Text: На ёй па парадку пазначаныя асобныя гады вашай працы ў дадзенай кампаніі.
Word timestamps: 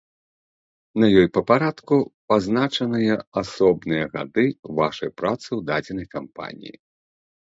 На 1.01 1.07
ёй 1.23 1.27
па 1.35 1.41
парадку 1.49 1.95
пазначаныя 2.31 3.15
асобныя 3.41 4.05
гады 4.15 4.45
вашай 4.79 5.09
працы 5.23 5.47
ў 5.57 5.61
дадзенай 5.71 6.07
кампаніі. 6.17 6.75